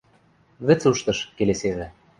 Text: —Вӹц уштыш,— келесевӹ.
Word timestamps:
—Вӹц 0.67 0.81
уштыш,— 0.91 1.19
келесевӹ. 1.37 1.87